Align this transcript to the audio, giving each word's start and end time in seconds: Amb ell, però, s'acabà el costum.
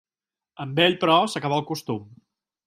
Amb 0.65 0.81
ell, 0.85 0.95
però, 1.03 1.19
s'acabà 1.35 1.61
el 1.61 1.67
costum. 1.69 2.03